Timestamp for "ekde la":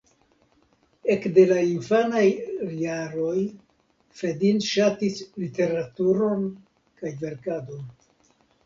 1.15-1.57